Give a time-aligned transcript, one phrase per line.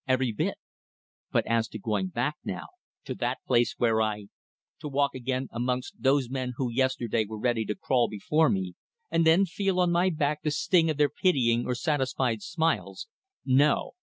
[0.07, 0.55] Every bit.
[1.31, 2.69] But as to going back now,
[3.05, 4.29] to that place where I...
[4.79, 8.73] To walk again amongst those men who yesterday were ready to crawl before me,
[9.11, 13.05] and then feel on my back the sting of their pitying or satisfied smiles
[13.45, 13.91] no!